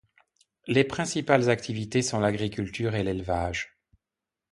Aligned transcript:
Les 0.65 0.83
principales 0.83 1.51
activités 1.51 2.01
sont 2.01 2.19
l'agriculture 2.19 2.95
et 2.95 3.03
l'élevage. 3.03 3.77